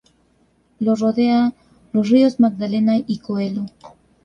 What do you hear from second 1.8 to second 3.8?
los ríos Magdalena y Coello.